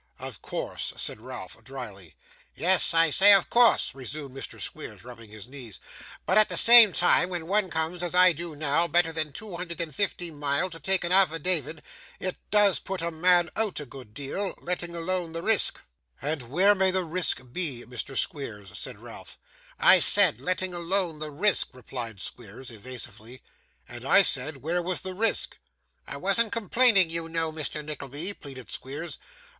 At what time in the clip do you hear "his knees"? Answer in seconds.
5.29-5.79